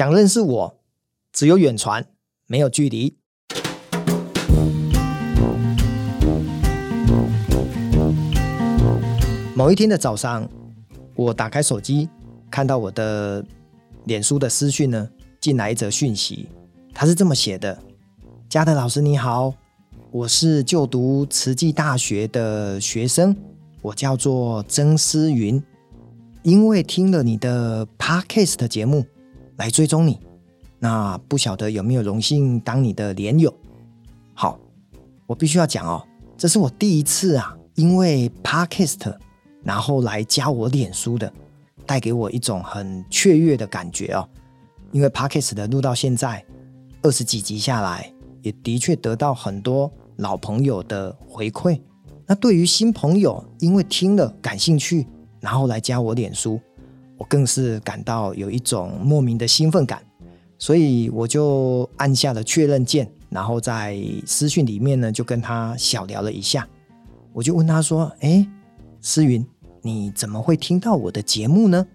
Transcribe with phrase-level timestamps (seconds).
[0.00, 0.80] 想认识我，
[1.30, 2.06] 只有远传，
[2.46, 3.18] 没有距离。
[9.54, 10.48] 某一天的早上，
[11.14, 12.08] 我打开手机，
[12.50, 13.44] 看到我的
[14.04, 15.06] 脸书的私讯呢，
[15.38, 16.48] 进来一则讯息，
[16.94, 17.78] 他是这么写的
[18.48, 19.52] ：“嘉德老师你好，
[20.10, 23.36] 我是就读慈济大学的学生，
[23.82, 25.62] 我叫做曾思云，
[26.42, 29.04] 因为听了你的 Podcast 节目。”
[29.60, 30.18] 来追踪你，
[30.78, 33.54] 那不晓得有没有荣幸当你的连友？
[34.32, 34.58] 好，
[35.26, 36.02] 我必须要讲哦，
[36.34, 39.14] 这是我第一次啊，因为 Podcast
[39.62, 41.30] 然后来加我脸书的，
[41.84, 44.26] 带给我一种很雀跃的感觉哦。
[44.92, 46.42] 因为 Podcast 的录到现在
[47.02, 51.78] 二十几集下来，也的确得到很多老朋友的回馈。
[52.26, 55.06] 那对于新朋友，因为听了感兴趣，
[55.38, 56.58] 然后来加我脸书。
[57.20, 60.02] 我更是感到有一种莫名的兴奋感，
[60.56, 66.66] 所以我就按下了确认键，然后在私讯里面呢就跟他小聊了一下。
[67.34, 68.48] 我就问他说：“哎，
[69.02, 69.46] 思云，
[69.82, 71.86] 你怎么会听到我的节目呢？”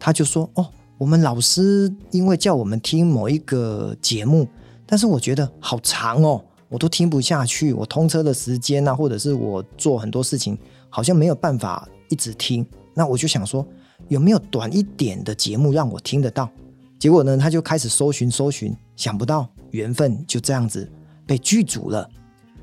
[0.00, 4.48] 他就说：“哦，我们老师因为叫我们听某一个节目，
[4.84, 7.72] 但是我觉得好长哦，我都听不下去。
[7.72, 10.58] 我通车的时间啊，或者是我做很多事情，
[10.90, 12.66] 好像没有办法一直听。
[12.92, 13.64] 那我就想说。”
[14.08, 16.50] 有没有短一点的节目让我听得到？
[16.98, 20.90] 结果呢，他就开始搜寻搜寻，想不到缘分就这样子
[21.26, 22.08] 被剧组了。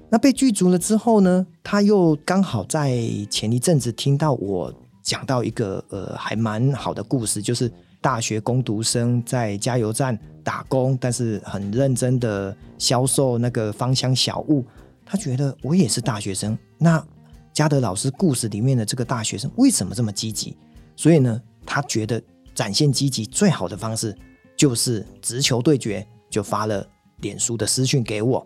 [0.09, 2.97] 那被剧组了之后呢，他又刚好在
[3.29, 4.73] 前一阵子听到我
[5.03, 14.63] 讲到一个呃还蛮好的故事，就是大学工读生在加油站打工，但是很认真的销售那个芳香小物。
[15.05, 17.03] 他觉得我也是大学生，那
[17.51, 20.55] 嘉德老师故事里面的这个大学生为什么这么积极？
[20.99, 22.21] 所以呢，他觉得
[22.53, 24.13] 展现积极最好的方式
[24.57, 26.85] 就是直球对决，就发了
[27.21, 28.45] 脸书的私讯给我。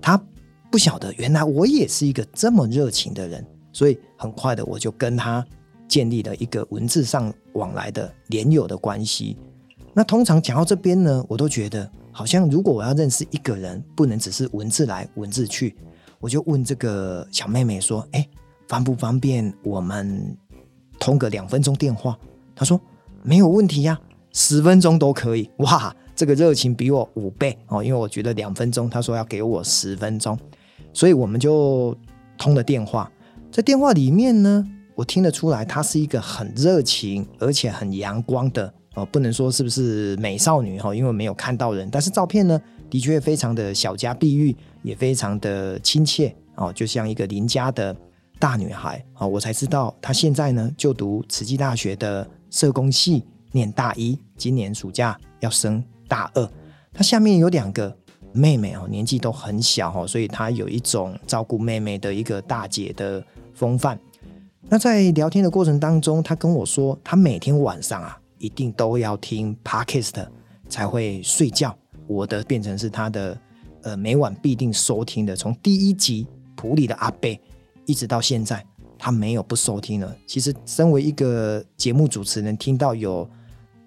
[0.00, 0.20] 他
[0.68, 5.46] 不晓得原来我也是一个这么热情的人，所以很快的我就跟他
[5.86, 9.38] 建立了一个文字上往来的连友的关系。
[9.94, 15.76] 那通常讲到这边呢，我都觉得好像如果我要认识一个人，不能只是文字来文字去，
[16.18, 18.28] 我就问这个小妹妹说：“哎，
[18.66, 20.36] 方不方便我们？”
[21.02, 22.16] 通个两分钟电话，
[22.54, 22.80] 他说
[23.24, 24.00] 没有问题呀，
[24.32, 25.50] 十分钟都可以。
[25.56, 30.38] 哇，这个热情比我五倍哦，因为我觉得两分钟，他说要给我十分钟，
[30.92, 31.92] 所以我们就
[32.38, 33.10] 通了电话。
[33.50, 34.64] 在电话里面呢，
[34.94, 47.96] 我听得出来，她是一个很热情而且很阳光的哦，不能说是不是美少女哈，因为没有看到人，但是照片呢，的确非常的小家碧玉，也非常的亲切哦，就像一个邻家的。
[48.42, 53.22] 大女孩啊，我才知道她现在呢就读慈济大学的社工系，
[53.52, 56.50] 念大一，今年暑假要升大二。
[56.92, 57.96] 她下面有两个
[58.32, 63.96] 妹妹哦，年纪都很小哦，所以她有一种照顾妹妹的一个大姐的风范。
[64.62, 70.26] 那在聊天的过程当中，她跟我说，她每天晚上啊一定都要听 Podcast
[70.68, 71.72] 才会睡觉。
[72.08, 73.38] 我的变成是她的
[73.82, 76.26] 呃每晚必定收听的，从第一集
[76.56, 77.40] 普里的阿贝。
[77.86, 78.64] 一直到现在，
[78.98, 80.16] 他没有不收听了。
[80.26, 83.28] 其实，身为一个节目主持人，听到有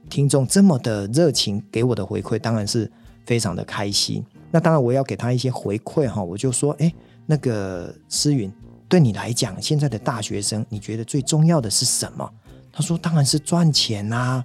[0.09, 2.91] 听众这么的热情给我的回馈，当然是
[3.25, 4.23] 非常的开心。
[4.51, 6.93] 那当然，我要给他一些回馈哈，我就说，哎，
[7.25, 8.51] 那个思云，
[8.89, 12.29] 对你来讲，现在的大学生，你觉得最重要的是什么？
[12.71, 14.43] 他说，当然是赚钱啊。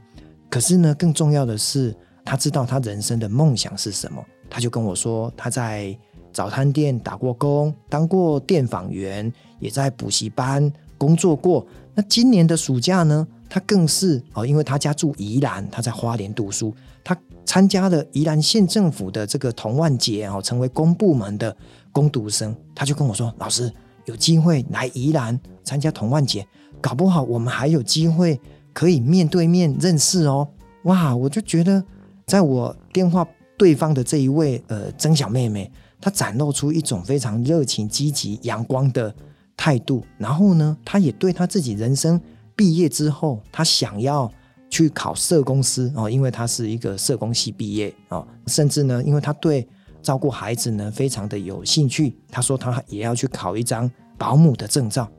[0.49, 1.95] 可是呢，更重要的是，
[2.25, 4.25] 他知道他人生的梦想是什么。
[4.49, 5.99] 他就跟我说，他在。
[6.33, 11.67] 早餐店打过工，当过电访员，也在补习班工作过。
[11.95, 21.55] 那今年的暑假呢，他更是哦，因为他家住宜兰，他在花莲读书，他参加了宜兰县政府的这个童万节哦，成为公部门的
[21.91, 22.55] 工读生。
[22.75, 23.73] 他就跟我说：“老师，
[24.05, 26.47] 有机会来宜兰参加童万节，
[26.81, 28.41] 搞不好我们还有机会
[28.73, 30.47] 可以面对面认识哦。”
[30.85, 31.85] 哇，我就觉得，
[32.25, 33.27] 在我电话
[33.59, 35.71] 对方的这一位呃曾小妹妹。
[36.01, 39.15] 他展露出一种非常热情、积极、阳光的
[39.57, 42.21] 态度，然后呢，他也对他自己人生
[42.57, 44.31] 毕业之后，他想要
[44.69, 49.67] 去考社工师哦，因为他是一个社工系毕业哦，甚至呢，因为他对
[50.01, 55.11] 照顾孩子呢非常的有兴趣，他说他也要去考一张保姆的证照。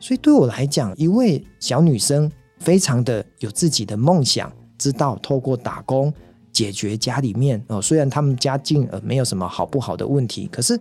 [0.00, 6.12] 所以对我来讲，一位小女生非常的有自己的梦想，知道透过打工。
[6.58, 10.76] 解决家里面哦，虽然他们家境呃没有什么好不好的问题，可是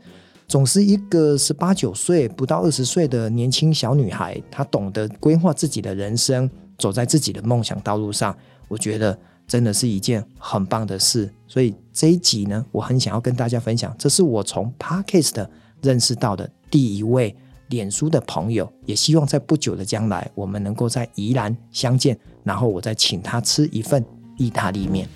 [0.48, 8.36] 总是一个十八九岁不到二十岁的年轻小女孩，她懂得规划自己的人生，走在自己的梦想道路上。
[8.68, 9.16] 我觉得
[9.46, 11.32] 真的是一件很棒的事。
[11.48, 15.48] 所以这一集呢，我很想要跟大家分享，这是我从 Podcast
[15.84, 17.36] 认识到的第一位
[17.70, 24.04] 脸书的朋友，也希望在不久的将来，我们能够在宜兰相见，然后我再请他吃一份
[24.38, 25.08] 意大利面。